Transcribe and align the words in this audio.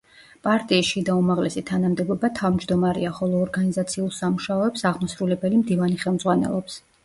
პარტიის 0.45 0.87
შიდა 0.93 1.17
უმაღლესი 1.23 1.63
თანამდებობა 1.71 2.31
თავმჯდომარეა, 2.41 3.13
ხოლო 3.19 3.43
ორგანიზაციულ 3.43 4.11
სამუშაოებს 4.23 4.89
აღმასრულებელი 4.93 5.65
მდივანი 5.65 6.05
ხელმძღვანელობს. 6.09 6.85